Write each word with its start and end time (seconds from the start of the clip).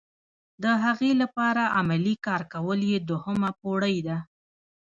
د 0.63 0.65
هغې 0.83 1.11
لپاره 1.21 1.63
عملي 1.77 2.15
کار 2.25 2.41
کول 2.53 2.79
یې 2.91 2.97
دوهمه 3.09 3.49
پوړۍ 3.59 3.97
ده. 4.07 4.17